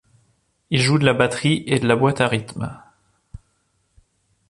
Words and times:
Il 0.71 0.81
joue 0.81 0.97
de 0.97 1.05
la 1.05 1.13
batterie 1.13 1.63
et 1.67 1.77
de 1.77 1.87
la 1.87 1.95
boîte 1.95 2.21
à 2.21 2.27
rythmes. 2.27 2.75